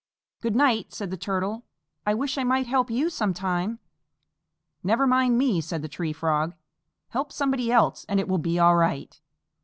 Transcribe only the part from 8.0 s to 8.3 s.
and it